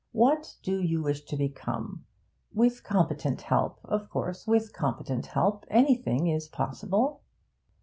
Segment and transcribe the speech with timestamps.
[0.13, 2.05] What do you wish to become?
[2.51, 7.21] With competent help of course, with competent help anything is possible.'